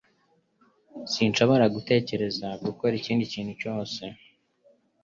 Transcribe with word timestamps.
Sinshobora 1.13 1.65
gutekereza 1.75 2.47
gukora 2.65 2.93
ikindi 2.99 3.23
kintu 3.33 3.53
cyose 3.61 4.01